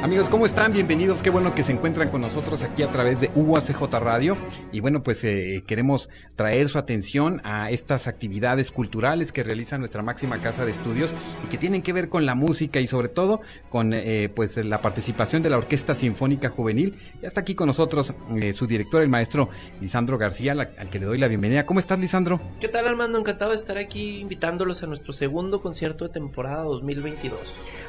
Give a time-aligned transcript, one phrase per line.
[0.00, 0.72] Amigos, ¿cómo están?
[0.72, 1.24] Bienvenidos.
[1.24, 4.36] Qué bueno que se encuentran con nosotros aquí a través de UACJ Radio.
[4.70, 10.04] Y bueno, pues eh, queremos traer su atención a estas actividades culturales que realiza nuestra
[10.04, 11.12] máxima casa de estudios
[11.44, 13.40] y que tienen que ver con la música y sobre todo
[13.70, 16.94] con eh, pues la participación de la Orquesta Sinfónica Juvenil.
[17.20, 19.48] Ya está aquí con nosotros eh, su director, el maestro
[19.80, 21.66] Lisandro García, al que le doy la bienvenida.
[21.66, 22.40] ¿Cómo estás, Lisandro?
[22.60, 23.18] ¿Qué tal, Armando?
[23.18, 27.40] Encantado de estar aquí invitándolos a nuestro segundo concierto de temporada 2022.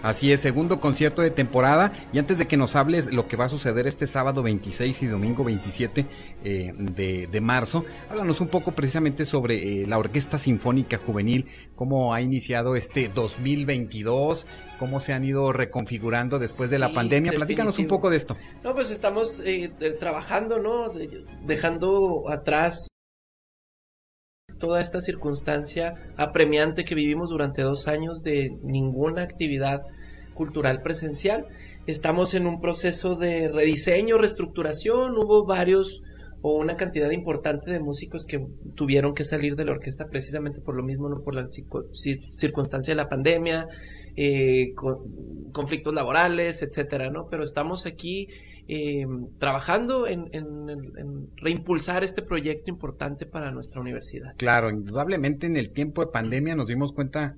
[0.02, 3.46] Así es, segundo concierto de temporada y antes de que nos hables lo que va
[3.46, 6.06] a suceder este sábado 26 y domingo 27
[6.44, 12.22] eh, de, marzo, háblanos un poco precisamente sobre eh, la Orquesta Sinfónica Juvenil, cómo ha
[12.22, 17.32] iniciado este 2022, cómo se han ido reconfigurando después de la pandemia.
[17.32, 18.38] Platícanos un poco de esto.
[18.64, 20.92] No, pues estamos eh, trabajando, ¿no?
[21.46, 22.88] dejando atrás
[24.60, 29.84] toda esta circunstancia apremiante que vivimos durante dos años de ninguna actividad
[30.34, 31.48] cultural presencial.
[31.90, 35.18] Estamos en un proceso de rediseño, reestructuración.
[35.18, 36.04] Hubo varios
[36.44, 38.46] o una cantidad importante de músicos que
[38.76, 42.96] tuvieron que salir de la orquesta precisamente por lo mismo, no por la circunstancia de
[42.96, 43.68] la pandemia,
[44.16, 44.76] eh,
[45.52, 47.28] conflictos laborales, etcétera, ¿no?
[47.28, 48.28] Pero estamos aquí
[48.68, 49.08] eh,
[49.40, 54.36] trabajando en, en, reimpulsar este proyecto importante para nuestra universidad.
[54.38, 57.36] Claro, indudablemente en el tiempo de pandemia nos dimos cuenta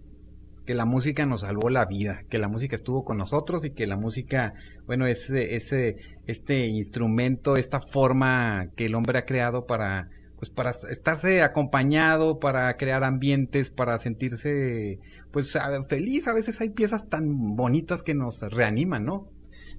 [0.72, 3.86] que la música nos salvó la vida, que la música estuvo con nosotros y que
[3.88, 4.54] la música,
[4.88, 5.98] bueno, es ese,
[6.28, 12.78] este instrumento, esta forma que el hombre ha creado para, pues para estarse acompañado, para
[12.78, 15.58] crear ambientes, para sentirse, pues
[15.90, 16.30] feliz.
[16.30, 19.28] A veces hay piezas tan bonitas que nos reaniman, ¿no?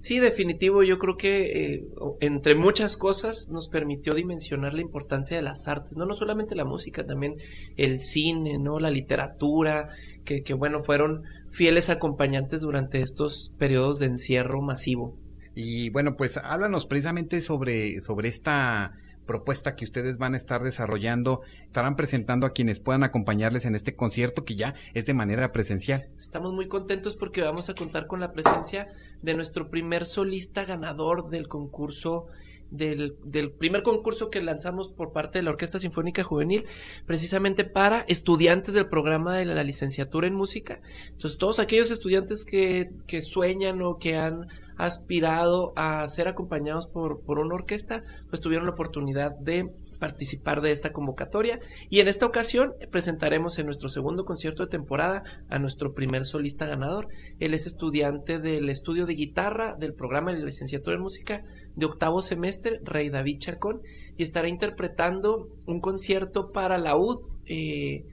[0.03, 0.83] Sí, definitivo.
[0.83, 1.85] Yo creo que eh,
[2.19, 6.65] entre muchas cosas nos permitió dimensionar la importancia de las artes, no no solamente la
[6.65, 7.37] música, también
[7.77, 9.91] el cine, no, la literatura,
[10.25, 11.23] que, que bueno fueron
[11.53, 15.15] fieles acompañantes durante estos periodos de encierro masivo.
[15.55, 18.95] Y bueno, pues háblanos precisamente sobre sobre esta
[19.33, 23.97] propuesta que ustedes van a estar desarrollando, estarán presentando a quienes puedan acompañarles en este
[23.97, 26.11] concierto que ya es de manera presencial.
[26.19, 28.93] Estamos muy contentos porque vamos a contar con la presencia
[29.23, 32.27] de nuestro primer solista ganador del concurso
[32.71, 36.67] del, del, primer concurso que lanzamos por parte de la Orquesta Sinfónica Juvenil,
[37.07, 40.81] precisamente para estudiantes del programa de la licenciatura en música.
[41.09, 44.49] Entonces, todos aquellos estudiantes que, que sueñan o que han
[44.85, 49.69] aspirado a ser acompañados por, por una orquesta, pues tuvieron la oportunidad de
[50.03, 55.23] participar de esta convocatoria y en esta ocasión presentaremos en nuestro segundo concierto de temporada
[55.49, 57.07] a nuestro primer solista ganador.
[57.39, 61.45] Él es estudiante del estudio de guitarra del programa de licenciatura en música
[61.77, 63.83] de octavo semestre, Rey David Chacón,
[64.17, 67.21] y estará interpretando un concierto para la UD.
[67.47, 68.05] Eh,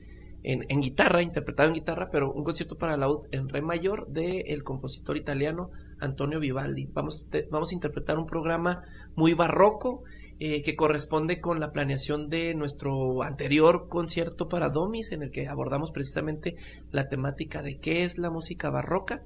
[0.44, 4.63] en, guitarra, interpretado en guitarra, pero un concierto para laúd en re mayor del el
[4.63, 5.69] compositor italiano
[6.00, 6.88] Antonio Vivaldi.
[6.94, 8.84] Vamos, a interpretar un programa
[9.16, 10.04] muy barroco
[10.40, 15.48] eh, que corresponde con la planeación de nuestro anterior concierto para Domis, en el que
[15.48, 16.56] abordamos precisamente
[16.92, 19.22] la temática de qué es la música barroca.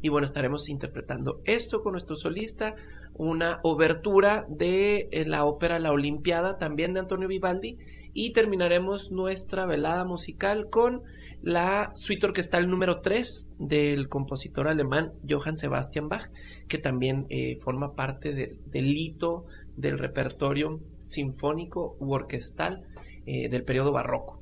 [0.00, 2.74] Y bueno, estaremos interpretando esto con nuestro solista,
[3.14, 7.78] una obertura de eh, la ópera La Olimpiada, también de Antonio Vivaldi,
[8.12, 11.02] y terminaremos nuestra velada musical con
[11.44, 16.30] la suite orquestal número 3 del compositor alemán Johann Sebastian Bach,
[16.68, 19.44] que también eh, forma parte del hito
[19.76, 22.86] del repertorio sinfónico u orquestal
[23.26, 24.40] eh, del periodo barroco.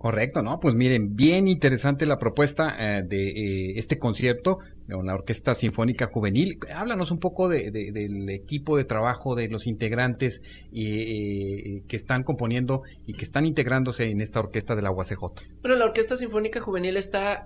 [0.00, 0.60] Correcto, ¿no?
[0.60, 6.06] Pues miren, bien interesante la propuesta eh, de eh, este concierto con la Orquesta Sinfónica
[6.06, 6.58] Juvenil.
[6.74, 10.40] Háblanos un poco de, del equipo de trabajo, de los integrantes
[10.72, 15.20] que están componiendo y que están integrándose en esta orquesta de la UACJ.
[15.60, 17.44] Bueno, la Orquesta Sinfónica Juvenil está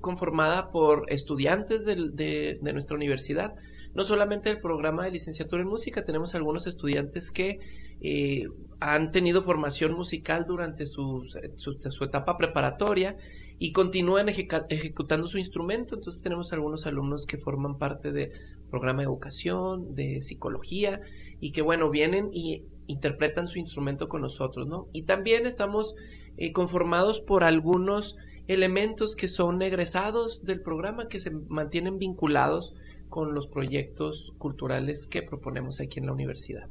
[0.00, 3.54] conformada por estudiantes de nuestra universidad,
[3.94, 7.58] no solamente el programa de licenciatura en música, tenemos algunos estudiantes que
[8.02, 8.48] eh,
[8.80, 13.16] han tenido formación musical durante su, su, etapa preparatoria
[13.60, 15.94] y continúan ejecutando su instrumento.
[15.94, 18.32] Entonces tenemos algunos alumnos que forman parte del
[18.70, 21.00] programa de educación, de psicología
[21.40, 24.88] y que bueno, vienen y interpretan su instrumento con nosotros, ¿no?
[24.92, 25.94] Y también estamos
[26.36, 28.16] eh, conformados por algunos
[28.48, 32.74] elementos que son egresados del programa, que se mantienen vinculados
[33.08, 36.68] con los proyectos culturales que proponemos aquí en la universidad.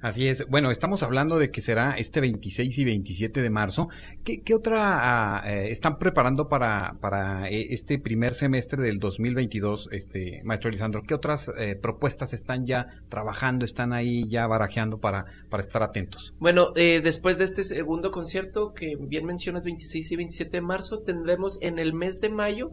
[0.00, 0.46] Así es.
[0.48, 3.88] Bueno, estamos hablando de que será este 26 y 27 de marzo.
[4.22, 10.42] ¿Qué, otra ah, eh, están preparando para, para eh, este primer semestre del 2022, este,
[10.44, 11.02] maestro Lisandro?
[11.02, 16.34] ¿Qué otras eh, propuestas están ya trabajando, están ahí ya barajeando para, para estar atentos?
[16.38, 20.98] Bueno, eh, después de este segundo concierto que bien mencionas, 26 y 27 de marzo,
[20.98, 22.72] tendremos en el mes de mayo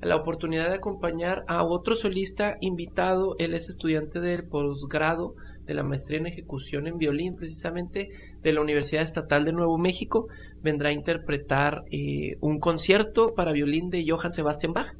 [0.00, 3.36] la oportunidad de acompañar a otro solista invitado.
[3.38, 5.34] Él es estudiante del posgrado
[5.70, 8.10] de la maestría en ejecución en violín, precisamente
[8.42, 10.26] de la Universidad Estatal de Nuevo México,
[10.62, 14.96] vendrá a interpretar eh, un concierto para violín de Johann Sebastian Bach,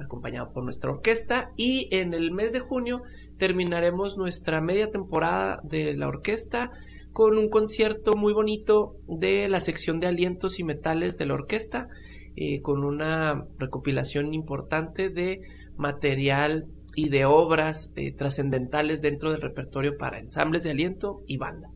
[0.00, 1.50] acompañado por nuestra orquesta.
[1.56, 3.02] Y en el mes de junio
[3.38, 6.70] terminaremos nuestra media temporada de la orquesta
[7.12, 11.88] con un concierto muy bonito de la sección de alientos y metales de la orquesta,
[12.36, 15.40] eh, con una recopilación importante de
[15.76, 21.70] material y de obras eh, trascendentales dentro del repertorio para ensambles de aliento y banda.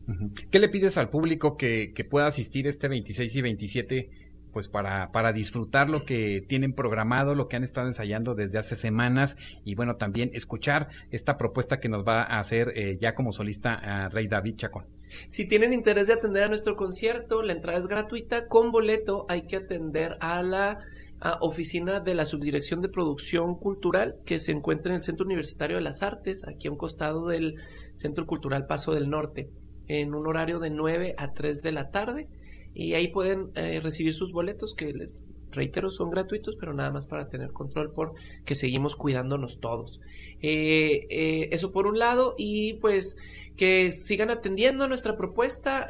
[0.49, 4.09] ¿Qué le pides al público que, que pueda asistir este 26 y 27
[4.51, 8.75] pues para, para disfrutar lo que tienen programado, lo que han estado ensayando desde hace
[8.75, 13.31] semanas y bueno, también escuchar esta propuesta que nos va a hacer eh, ya como
[13.31, 14.85] solista a Rey David Chacón.
[15.27, 19.43] Si tienen interés de atender a nuestro concierto, la entrada es gratuita, con boleto hay
[19.43, 20.79] que atender a la
[21.21, 25.75] a oficina de la Subdirección de Producción Cultural que se encuentra en el Centro Universitario
[25.75, 27.55] de las Artes, aquí a un costado del
[27.93, 29.49] Centro Cultural Paso del Norte,
[29.87, 32.27] en un horario de 9 a 3 de la tarde.
[32.73, 37.07] Y ahí pueden eh, recibir sus boletos, que les reitero, son gratuitos, pero nada más
[37.07, 38.13] para tener control por
[38.45, 39.99] que seguimos cuidándonos todos.
[40.41, 43.17] Eh, eh, eso por un lado, y pues
[43.57, 45.87] que sigan atendiendo a nuestra propuesta,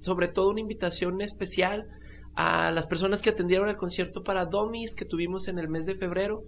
[0.00, 1.88] sobre todo una invitación especial
[2.34, 5.94] a las personas que atendieron el concierto para Domis que tuvimos en el mes de
[5.94, 6.44] febrero,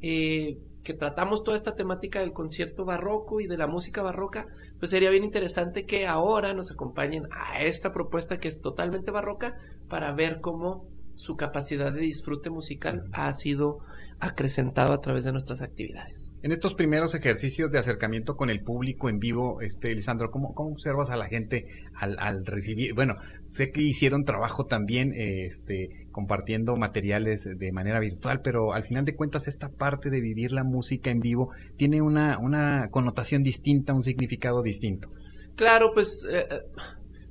[0.00, 4.46] eh, que tratamos toda esta temática del concierto barroco y de la música barroca,
[4.78, 9.56] pues sería bien interesante que ahora nos acompañen a esta propuesta que es totalmente barroca
[9.88, 13.80] para ver cómo su capacidad de disfrute musical ha sido
[14.20, 16.34] acrecentado a través de nuestras actividades.
[16.42, 20.70] En estos primeros ejercicios de acercamiento con el público en vivo, este Lisandro, ¿cómo, cómo
[20.70, 22.94] observas a la gente al, al, recibir?
[22.94, 23.14] Bueno,
[23.48, 29.14] sé que hicieron trabajo también este, compartiendo materiales de manera virtual, pero al final de
[29.14, 34.02] cuentas esta parte de vivir la música en vivo tiene una, una connotación distinta, un
[34.02, 35.08] significado distinto.
[35.54, 36.46] Claro, pues eh,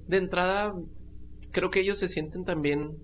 [0.08, 0.74] de entrada
[1.52, 2.98] creo que ellos se sienten también,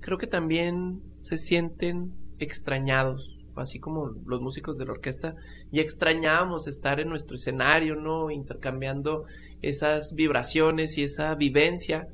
[0.00, 5.34] creo que también se sienten extrañados, así como los músicos de la orquesta,
[5.70, 8.30] y extrañábamos estar en nuestro escenario, ¿no?
[8.30, 9.24] Intercambiando
[9.62, 12.08] esas vibraciones y esa vivencia.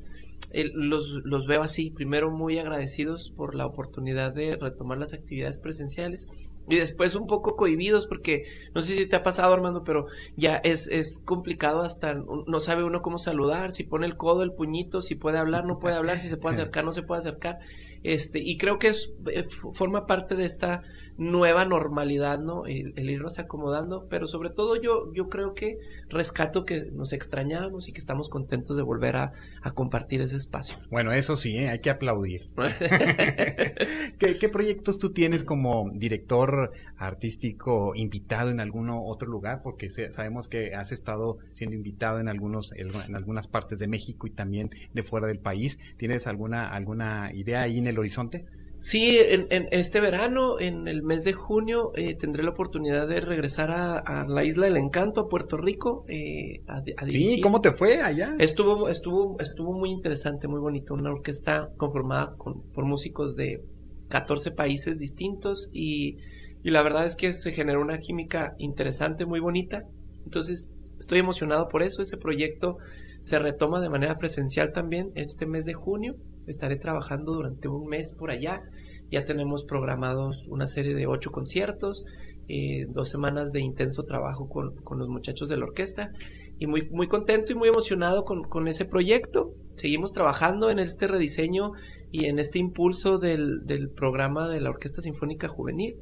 [0.53, 6.27] los, los veo así, primero muy agradecidos por la oportunidad de retomar las actividades presenciales
[6.67, 10.55] y después un poco cohibidos porque no sé si te ha pasado Armando pero ya
[10.57, 15.01] es, es complicado hasta no sabe uno cómo saludar si pone el codo el puñito
[15.01, 17.59] si puede hablar no puede hablar si se puede acercar no se puede acercar
[18.03, 20.83] este y creo que es, eh, forma parte de esta
[21.17, 25.77] nueva normalidad no el, el, irnos acomodando pero sobre todo yo yo creo que
[26.09, 29.31] rescato que nos extrañamos y que estamos contentos de volver a,
[29.61, 31.69] a compartir ese espacio bueno eso sí ¿eh?
[31.69, 32.41] hay que aplaudir
[34.17, 39.61] ¿Qué, ¿Qué proyectos tú tienes como director artístico invitado en algún otro lugar?
[39.63, 44.31] Porque sabemos que has estado siendo invitado en algunos en algunas partes de México y
[44.31, 45.79] también de fuera del país.
[45.97, 48.45] ¿Tienes alguna alguna idea ahí en el horizonte?
[48.83, 53.21] Sí, en, en este verano, en el mes de junio, eh, tendré la oportunidad de
[53.21, 56.03] regresar a, a, la isla del encanto, a Puerto Rico.
[56.09, 58.35] Eh, a, a sí, ¿cómo te fue allá?
[58.39, 60.93] Estuvo, estuvo, estuvo muy interesante, muy bonito.
[60.93, 63.63] Una orquesta conformada con, por músicos de
[64.09, 66.17] 14 países distintos y
[66.63, 69.83] y la verdad es que se generó una química interesante, muy bonita.
[70.23, 72.01] Entonces, estoy emocionado por eso.
[72.01, 72.77] Ese proyecto
[73.21, 76.15] se retoma de manera presencial también este mes de junio.
[76.47, 78.61] Estaré trabajando durante un mes por allá.
[79.09, 82.03] Ya tenemos programados una serie de ocho conciertos,
[82.47, 86.11] eh, dos semanas de intenso trabajo con, con, los muchachos de la orquesta
[86.59, 89.53] y muy, muy contento y muy emocionado con, con ese proyecto.
[89.75, 91.73] Seguimos trabajando en este rediseño
[92.11, 95.95] y en este impulso del, del programa de la Orquesta Sinfónica Juvenil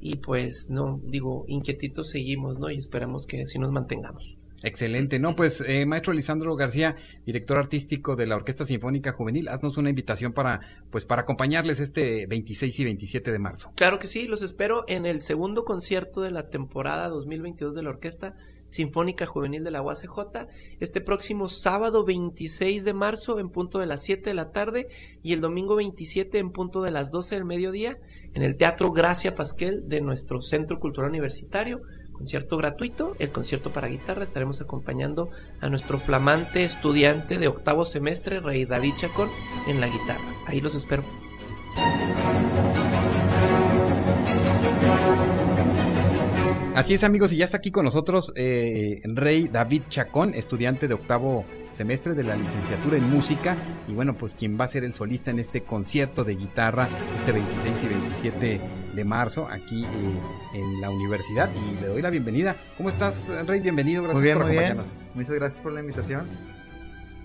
[0.00, 2.70] y pues no, digo, inquietitos seguimos, ¿no?
[2.70, 4.39] Y esperamos que así nos mantengamos.
[4.62, 9.78] Excelente, no, pues eh, maestro Lisandro García, director artístico de la Orquesta Sinfónica Juvenil, haznos
[9.78, 13.72] una invitación para, pues, para acompañarles este 26 y 27 de marzo.
[13.76, 17.90] Claro que sí, los espero en el segundo concierto de la temporada 2022 de la
[17.90, 18.34] Orquesta
[18.68, 20.46] Sinfónica Juvenil de la UACJ,
[20.78, 24.88] este próximo sábado 26 de marzo en punto de las 7 de la tarde
[25.22, 27.98] y el domingo 27 en punto de las 12 del mediodía
[28.32, 31.82] en el Teatro Gracia Pasquel de nuestro Centro Cultural Universitario
[32.20, 34.22] concierto gratuito, el concierto para guitarra.
[34.22, 35.30] Estaremos acompañando
[35.62, 39.30] a nuestro flamante estudiante de octavo semestre, Rey David Chacón,
[39.66, 40.34] en la guitarra.
[40.46, 41.02] Ahí los espero.
[46.74, 50.94] Así es amigos, y ya está aquí con nosotros eh, Rey David Chacón, estudiante de
[50.94, 53.56] octavo semestre de la licenciatura en música,
[53.88, 56.86] y bueno, pues quien va a ser el solista en este concierto de guitarra
[57.18, 58.60] este 26 y 27
[58.94, 62.56] de marzo aquí eh, en la universidad, y le doy la bienvenida.
[62.76, 63.60] ¿Cómo estás Rey?
[63.60, 64.96] Bienvenido, gracias muy bien, por acompañarnos.
[65.14, 66.26] Muchas gracias por la invitación.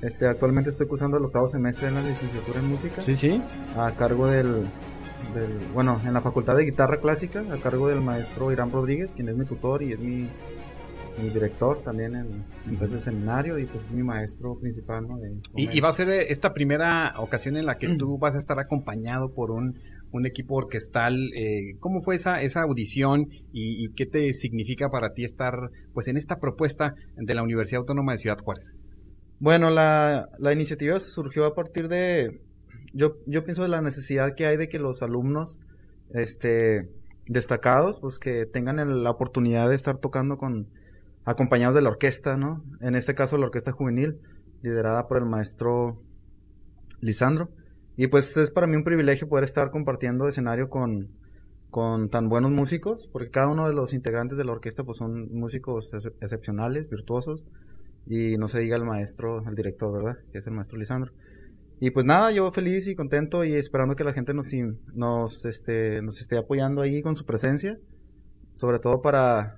[0.01, 3.01] Este, actualmente estoy cursando el octavo semestre en la licenciatura en música.
[3.01, 3.41] Sí, sí.
[3.77, 4.67] A cargo del
[5.73, 9.35] bueno, en la Facultad de Guitarra Clásica, a cargo del maestro Irán Rodríguez, quien es
[9.35, 10.29] mi tutor y es mi,
[11.21, 15.07] mi director también en, en ese seminario y pues es mi maestro principal.
[15.07, 15.19] ¿no?
[15.55, 18.59] y, va a ser eh, esta primera ocasión en la que tú vas a estar
[18.59, 19.79] acompañado por un,
[20.15, 21.31] un equipo orquestal.
[21.33, 26.17] Eh, ¿Cómo fue esa, esa audición y, qué te significa para ti estar pues en
[26.17, 28.75] esta propuesta de la Universidad Autónoma de Ciudad Juárez?
[29.39, 32.41] Bueno, la, la iniciativa surgió a partir de,
[32.93, 35.59] yo, yo pienso de la necesidad que hay de que los alumnos
[36.13, 36.89] este,
[37.27, 40.67] destacados, pues que tengan la oportunidad de estar tocando con
[41.25, 42.63] acompañados de la orquesta, ¿no?
[42.81, 44.19] En este caso la orquesta juvenil,
[44.61, 46.01] liderada por el maestro
[47.01, 47.49] Lisandro.
[47.97, 51.09] Y pues es para mí un privilegio poder estar compartiendo escenario con,
[51.69, 55.29] con tan buenos músicos, porque cada uno de los integrantes de la orquesta pues son
[55.33, 57.43] músicos excepcionales, virtuosos,
[58.07, 60.19] y no se diga el maestro, el director, ¿verdad?
[60.31, 61.11] Que es el maestro Lisandro.
[61.79, 64.49] Y pues nada, yo feliz y contento y esperando que la gente nos,
[64.93, 67.77] nos, este, nos esté apoyando ahí con su presencia,
[68.53, 69.57] sobre todo para,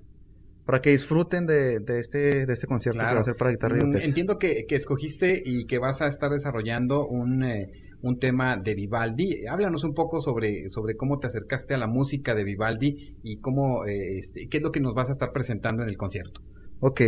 [0.65, 3.77] para que disfruten de, de, este, de este concierto que va a ser para guitarra
[3.79, 8.19] y mm, Entiendo que, que, escogiste y que vas a estar desarrollando un, eh, un
[8.19, 9.45] tema de Vivaldi.
[9.47, 13.85] Háblanos un poco sobre, sobre cómo te acercaste a la música de Vivaldi y cómo,
[13.85, 16.41] eh, este, qué es lo que nos vas a estar presentando en el concierto.
[16.79, 17.01] Ok,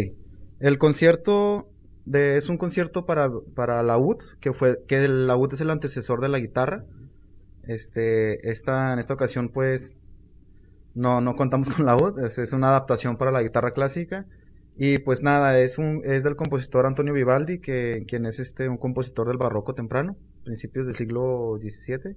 [0.60, 1.70] el concierto
[2.12, 6.30] es un concierto para, para laúd, que fue, que el laúd es el antecesor de
[6.30, 6.86] la guitarra.
[7.64, 9.96] Este, esta, en esta ocasión, pues,
[10.96, 14.26] no, no contamos con laúd, es, es una adaptación para la guitarra clásica.
[14.82, 18.78] Y pues nada, es un, es del compositor Antonio Vivaldi, que, quien es este, un
[18.78, 22.16] compositor del barroco temprano, principios del siglo XVII.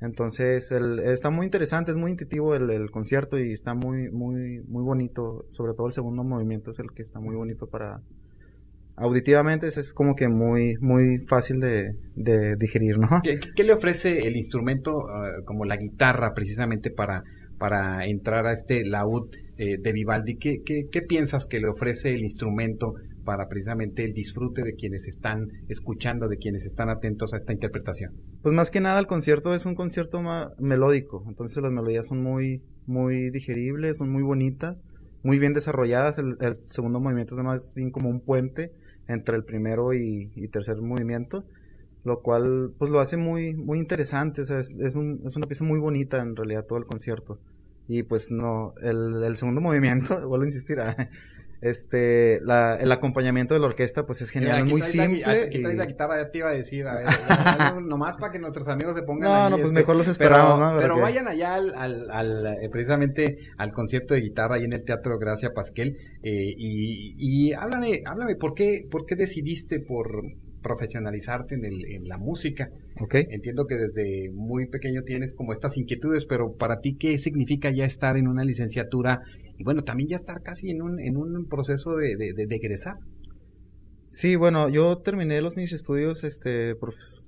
[0.00, 4.82] Entonces, el, está muy interesante, es muy intuitivo el, concierto y está muy, muy, muy
[4.82, 5.46] bonito.
[5.48, 8.02] Sobre todo el segundo movimiento es el que está muy bonito para,
[8.96, 11.94] auditivamente es como que muy, muy fácil de,
[12.56, 13.22] digerir, ¿no?
[13.22, 17.22] ¿Qué, le ofrece el instrumento ah, como la guitarra precisamente para,
[17.58, 19.28] para entrar a este laúd
[19.58, 20.36] eh, de Vivaldi?
[20.36, 22.94] ¿Qué, ¿Qué, piensas que le ofrece el instrumento
[23.26, 28.14] para precisamente el disfrute de quienes están escuchando, de quienes están atentos a esta interpretación?
[28.40, 30.22] Pues más que nada el concierto es un concierto
[30.58, 34.82] melódico, entonces las melodías son muy, muy digeribles, son muy bonitas,
[35.22, 38.72] muy bien desarrolladas, el, segundo movimiento es además bien como un puente
[39.08, 41.44] entre el primero y, tercer movimiento,
[42.04, 45.80] lo cual pues lo hace muy, muy interesante, es, es, un, es una pieza muy
[45.80, 47.40] bonita en realidad todo el concierto.
[47.88, 50.96] Y pues no, el, el segundo movimiento, vuelvo a insistir, ah,
[51.60, 55.24] este, la, el acompañamiento de la orquesta, pues es genial, es muy simple.
[55.24, 57.06] aquí traes la guitarra, ya te iba a decir, a ver,
[57.82, 59.28] nomás para que nuestros amigos se pongan.
[59.28, 60.80] No, no, pues este, mejor los esperamos, pero, ¿no?
[60.80, 65.18] Pero vayan allá al, al, eh, precisamente al concierto de guitarra ahí en el Teatro
[65.18, 70.22] Gracia Pasquel, eh, y, y háblame, háblame, ¿por qué, por qué decidiste por
[70.62, 72.70] profesionalizarte en, el, en la música?
[72.98, 73.26] Okay.
[73.30, 77.84] Entiendo que desde muy pequeño tienes como estas inquietudes, pero para ti, ¿qué significa ya
[77.84, 79.20] estar en una licenciatura
[79.58, 82.98] y bueno, también ya estar casi en un, en un proceso de, de, de, egresar.
[84.08, 86.74] Sí, bueno, yo terminé los mis estudios este,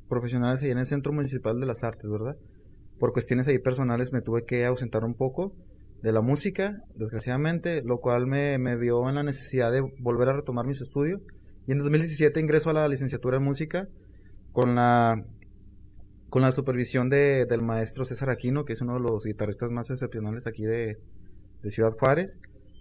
[0.08, 2.36] profesionales ahí en el Centro Municipal de las Artes, ¿verdad?
[2.98, 5.54] Por cuestiones ahí personales me tuve que ausentar un poco
[6.02, 10.34] de la música, desgraciadamente, lo cual me, me vio en la necesidad de volver a
[10.34, 11.20] retomar mis estudios.
[11.66, 13.88] Y en 2017 ingreso a la licenciatura en música
[14.52, 15.24] con la,
[16.30, 19.90] con la supervisión de, del maestro César Aquino, que es uno de los guitarristas más
[19.90, 20.98] excepcionales aquí de,
[21.62, 22.38] de Ciudad Juárez.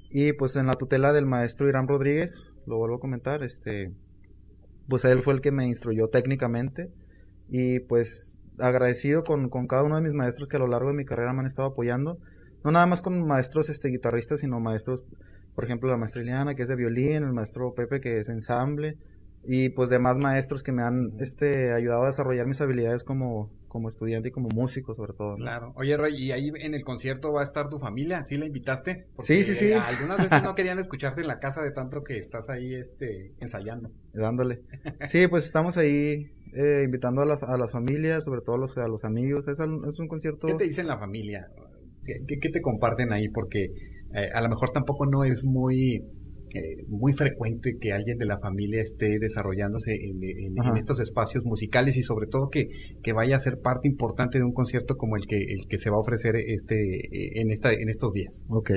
[0.10, 3.92] Y pues en la tutela del maestro Irán Rodríguez, lo vuelvo a comentar, este,
[4.88, 6.92] pues él fue el que me instruyó técnicamente.
[7.50, 10.96] Y pues agradecido con, con cada uno de mis maestros que a lo largo de
[10.96, 12.20] mi carrera me han estado apoyando.
[12.64, 15.04] No nada más con maestros este, guitarristas, sino maestros,
[15.56, 18.98] por ejemplo, la maestra Iliana, que es de violín, el maestro Pepe, que es ensamble,
[19.50, 23.88] y pues demás maestros que me han este, ayudado a desarrollar mis habilidades como, como
[23.88, 25.38] estudiante y como músico sobre todo.
[25.38, 25.72] Claro.
[25.78, 28.26] Oye, Roy, ¿y ahí en el concierto va a estar tu familia?
[28.26, 29.08] ¿Sí la invitaste?
[29.20, 29.72] sí, sí, sí.
[29.72, 33.90] Algunas veces no querían escucharte en la casa de tanto que estás ahí este, ensayando.
[34.14, 34.64] Dándole.
[35.06, 38.78] Sí, pues estamos ahí eh, invitando a la, a las familias, sobre todo a los,
[38.78, 39.48] a los amigos.
[39.48, 40.48] Es, es, un concierto...
[40.48, 41.48] ¿Qué te dicen la familia?
[42.04, 43.30] ¿Qué, ¿Qué, te comparten ahí?
[43.30, 43.72] Porque
[44.14, 46.04] eh, a lo mejor tampoco no es muy
[46.54, 50.18] eh, muy frecuente que alguien de la familia esté desarrollándose en,
[50.78, 52.70] estos espacios musicales y sobre todo que,
[53.04, 55.90] que, vaya a ser parte importante de un concierto como el que, el que se
[55.90, 58.44] va a ofrecer este, en, esta, en estos días.
[58.48, 58.72] Ok.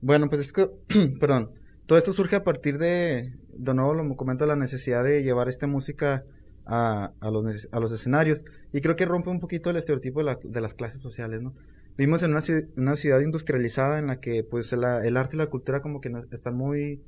[0.00, 0.68] Bueno, pues es que,
[1.20, 1.50] perdón,
[1.86, 5.66] todo esto surge a partir de, de nuevo lo comento, la necesidad de llevar esta
[5.66, 6.24] música
[6.64, 10.24] a, a, los, a los escenarios y creo que rompe un poquito el estereotipo de,
[10.24, 11.54] la, de las clases sociales, ¿no?
[11.96, 12.40] Vivimos en una,
[12.76, 16.56] una ciudad industrializada en la que pues el arte y la cultura como que están
[16.56, 17.02] muy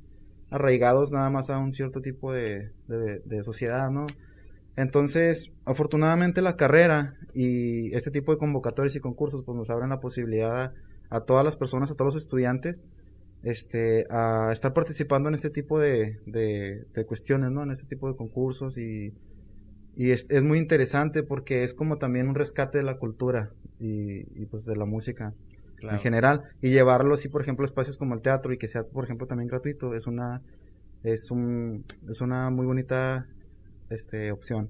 [0.49, 4.07] arraigados nada más a un cierto tipo de, de, sociedad, ¿no?
[4.75, 9.99] Entonces, afortunadamente la carrera y este tipo de convocatorias y concursos pues nos abren la
[9.99, 10.73] posibilidad
[11.09, 12.81] a, todas las personas, a todos los estudiantes,
[13.43, 17.61] este, a estar participando en este tipo de, de, cuestiones, ¿no?
[17.61, 19.13] En este tipo de concursos y,
[19.99, 23.51] y es, es, muy interesante porque es como también un rescate de la cultura
[23.81, 25.33] y, pues de la música
[25.81, 26.43] en general.
[26.61, 29.27] Y llevarlo así por ejemplo a espacios como el teatro y que sea por ejemplo
[29.27, 30.41] también gratuito es una
[31.03, 33.27] es un es una muy bonita
[33.89, 34.69] este opción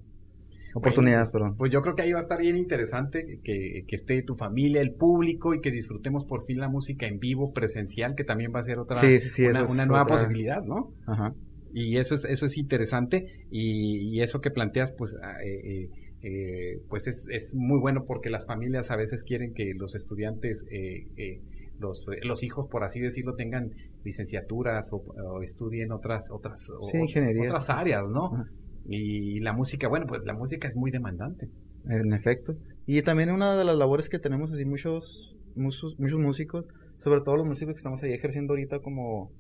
[0.74, 1.56] oportunidad perdón.
[1.58, 4.82] pues yo creo que ahí va a estar bien interesante que, que, esté tu familia
[4.82, 8.62] el público y que disfrutemos por fin la música en vivo presencial que también va
[8.62, 11.36] a ser otra una, nueva posibilidad no Ajá.
[11.74, 15.90] Y eso es eso es interesante y, eso que planteas pues ah, eh, eh,
[16.22, 20.66] eh, pues es, es, muy bueno porque las familias a veces quieren que los estudiantes,
[20.70, 21.42] eh, eh,
[21.80, 23.72] los, los hijos, por así decirlo, tengan
[24.04, 28.46] licenciaturas o, estudien otras, otras, otras áreas, ¿no?
[28.86, 31.48] Y la música, bueno, pues la música es muy demandante.
[31.88, 32.58] En efecto.
[32.86, 36.66] Y también una de las labores que tenemos así muchos, muchos, muchos músicos,
[36.98, 39.32] sobre todo los músicos que estamos ahí ejerciendo ahorita como,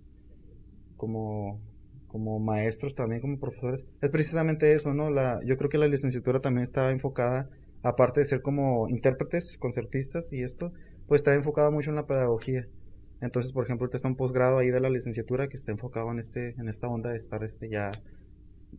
[0.95, 1.59] como
[2.09, 5.09] como maestros también, como profesores, es precisamente eso, ¿no?
[5.09, 7.49] La, yo creo que la licenciatura también está enfocada,
[7.83, 10.73] aparte de ser como intérpretes, concertistas y esto,
[11.07, 12.67] pues está enfocada mucho en la pedagogía.
[13.21, 16.19] Entonces, por ejemplo, ahorita está un posgrado ahí de la licenciatura que está enfocado en
[16.19, 17.91] este, en esta onda de estar este ya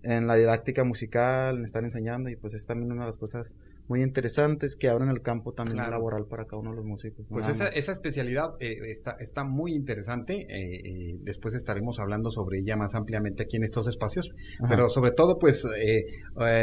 [0.03, 3.57] en la didáctica musical, en estar enseñando y pues es también una de las cosas
[3.89, 7.27] muy interesantes que abren el campo también laboral para cada uno de los músicos.
[7.29, 12.61] Pues esa, esa, especialidad eh, está, está muy interesante, eh, eh, después estaremos hablando sobre
[12.61, 14.31] ella más ampliamente aquí en estos espacios,
[14.69, 15.67] pero sobre todo pues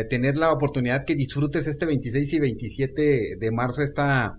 [0.10, 4.36] tener la oportunidad que disfrutes este 26 y 27 de marzo esta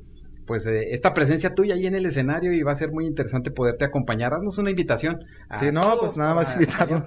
[0.46, 3.84] pues esta presencia tuya ahí en el escenario y va a ser muy interesante poderte
[3.84, 4.32] acompañar.
[4.32, 5.18] Haznos una invitación.
[5.54, 7.02] Sí, no, pues nada más invitarnos.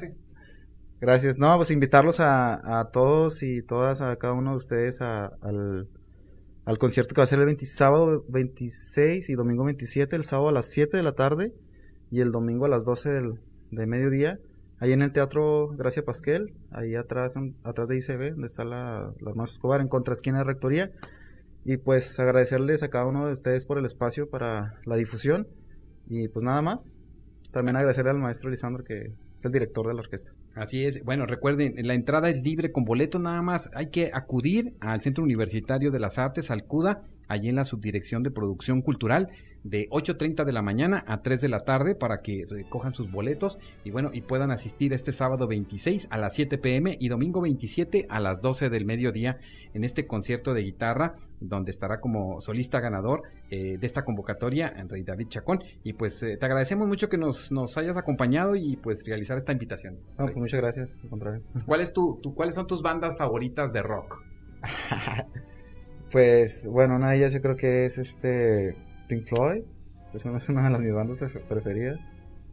[1.01, 1.39] Gracias.
[1.39, 5.89] No, pues invitarlos a, a todos y todas, a cada uno de ustedes al,
[6.63, 10.51] al concierto que va a ser el sábado 26 y domingo 27, el sábado a
[10.51, 11.55] las 7 de la tarde
[12.11, 13.39] y el domingo a las 12 del,
[13.71, 14.39] de mediodía,
[14.77, 19.43] ahí en el Teatro Gracia Pasquel, ahí atrás, atrás de ICB, donde está la, la
[19.43, 20.91] Escobar, en contraesquina de Rectoría.
[21.65, 25.47] Y pues agradecerles a cada uno de ustedes por el espacio para la difusión.
[26.07, 26.99] Y pues nada más.
[27.51, 30.33] También agradecerle al maestro Lisandro que es el director de la orquesta.
[30.53, 31.03] Así es.
[31.03, 33.71] Bueno, recuerden, la entrada es libre con boleto nada más.
[33.73, 38.21] Hay que acudir al Centro Universitario de las Artes, al CUDA, allí en la Subdirección
[38.21, 39.29] de Producción Cultural
[39.63, 43.59] de 8.30 de la mañana a 3 de la tarde para que recojan sus boletos
[43.83, 48.07] y bueno, y puedan asistir este sábado 26 a las 7 pm y domingo 27
[48.09, 49.39] a las 12 del mediodía
[49.73, 55.03] en este concierto de guitarra donde estará como solista ganador eh, de esta convocatoria Rey
[55.03, 59.05] David Chacón y pues eh, te agradecemos mucho que nos, nos hayas acompañado y pues
[59.05, 59.99] realizar esta invitación.
[60.17, 60.97] pues muchas gracias,
[61.65, 64.23] ¿Cuál es tu, tu, ¿Cuáles son tus bandas favoritas de rock?
[66.11, 68.75] pues bueno, una de ellas yo creo que es este
[69.11, 69.63] Pink Floyd,
[70.13, 71.19] es una de las mis bandas
[71.49, 71.99] preferidas.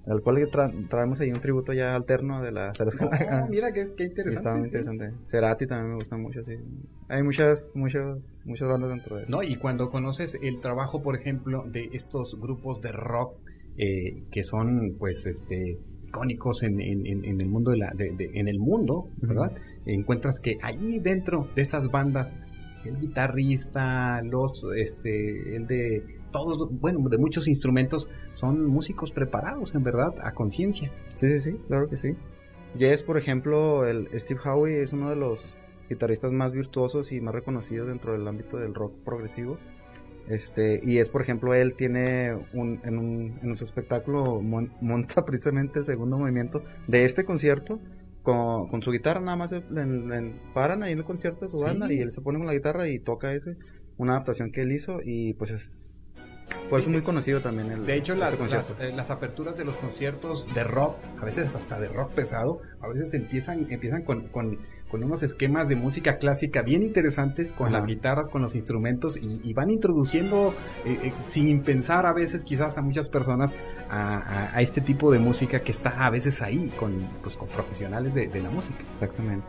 [0.06, 0.48] Al cual
[0.88, 2.72] traemos ahí un tributo ya alterno de la...
[2.72, 4.28] Oh, mira, qué, interesante.
[4.30, 5.12] Está muy interesante.
[5.24, 6.56] Cerati también me gusta mucho, sí.
[7.08, 9.30] Hay muchas, muchas, muchas bandas dentro de él.
[9.30, 13.36] No, y cuando conoces el trabajo, por ejemplo, de estos grupos de rock
[13.76, 19.10] eh, que son, pues, este icónicos en, en, el mundo de la en el mundo
[19.18, 19.52] verdad
[19.84, 22.34] encuentras que allí dentro de esas bandas
[22.86, 29.82] el guitarrista los este el de todos, bueno, de muchos instrumentos, son músicos preparados, en
[29.82, 30.92] verdad, a conciencia.
[31.14, 32.16] Sí, sí, sí, claro que sí.
[32.76, 35.54] Jess, por ejemplo, el Steve Howe es uno de los
[35.88, 39.58] guitarristas más virtuosos y más reconocidos dentro del ámbito del rock progresivo.
[40.28, 45.78] Este, y es, por ejemplo, él tiene un, en, un, en su espectáculo monta precisamente
[45.78, 47.80] el segundo movimiento de este concierto
[48.22, 49.54] con, con su guitarra, nada más
[50.52, 52.86] paran ahí en el concierto de su banda y él se pone con la guitarra
[52.88, 53.56] y toca ese,
[53.96, 56.02] una adaptación que él hizo y pues es
[56.70, 59.76] por eso es muy conocido también el De hecho, las, eh, las, aperturas de los
[59.76, 64.58] conciertos de rock, a veces hasta de rock pesado, a veces empiezan, empiezan con, con,
[64.90, 67.78] con unos esquemas de música clásica bien interesantes, con Ajá.
[67.78, 72.44] las guitarras, con los instrumentos, y, y van introduciendo, eh, eh, sin pensar a veces
[72.44, 73.52] quizás a muchas personas,
[73.90, 77.48] a, a- a este tipo de música que está a veces ahí, con, pues, con
[77.48, 78.78] profesionales de, de la música.
[78.92, 79.46] Exactamente.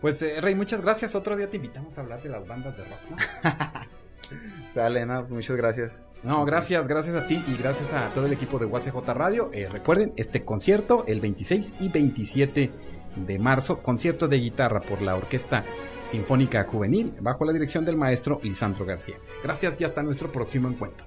[0.00, 1.14] Pues eh, Rey, muchas gracias.
[1.14, 3.00] Otro día te invitamos a hablar de las bandas de rock.
[3.10, 3.16] ¿no?
[4.72, 6.06] Sale, no, pues muchas gracias.
[6.22, 9.50] No, gracias, gracias a ti y gracias a todo el equipo de UACJ Radio.
[9.52, 12.70] Eh, recuerden, este concierto el 26 y 27
[13.16, 15.64] de marzo, concierto de guitarra por la Orquesta
[16.04, 19.16] Sinfónica Juvenil, bajo la dirección del maestro Lisandro García.
[19.42, 21.06] Gracias y hasta nuestro próximo encuentro.